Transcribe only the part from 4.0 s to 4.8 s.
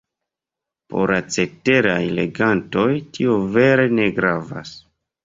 ne gravas.